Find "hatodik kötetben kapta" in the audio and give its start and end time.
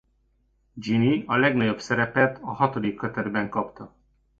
2.53-3.93